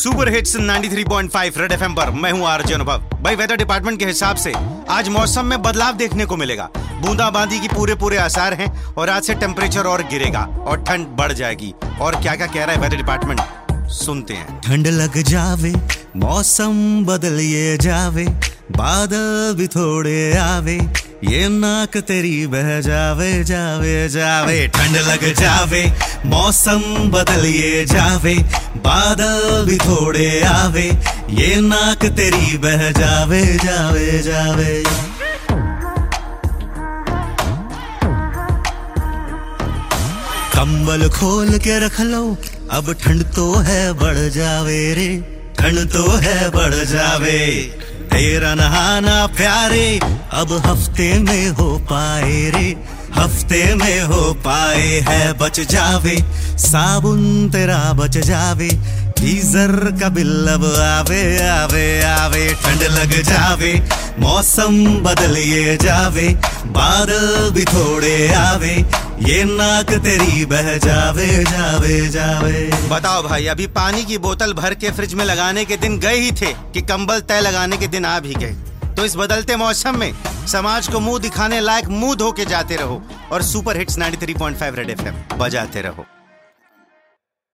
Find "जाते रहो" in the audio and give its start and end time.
82.44-83.02